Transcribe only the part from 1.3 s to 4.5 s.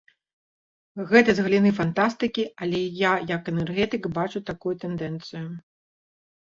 з галіны фантастыкі, але я як энергетык бачу